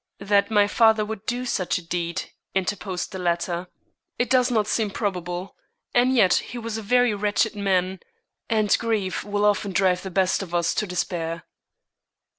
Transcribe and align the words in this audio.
"That 0.17 0.49
my 0.49 0.65
father 0.65 1.05
would 1.05 1.27
do 1.27 1.45
such 1.45 1.77
a 1.77 1.81
deed," 1.83 2.31
interposed 2.55 3.11
the 3.11 3.19
latter. 3.19 3.67
"It 4.17 4.31
does 4.31 4.49
not 4.49 4.65
seem 4.65 4.89
probable, 4.89 5.55
and 5.93 6.15
yet 6.15 6.33
he 6.33 6.57
was 6.57 6.75
a 6.75 6.81
very 6.81 7.13
wretched 7.13 7.55
man, 7.55 7.99
and 8.49 8.75
grief 8.79 9.23
will 9.23 9.45
often 9.45 9.73
drive 9.73 10.01
the 10.01 10.09
best 10.09 10.41
of 10.41 10.55
us 10.55 10.73
to 10.73 10.87
despair." 10.87 11.43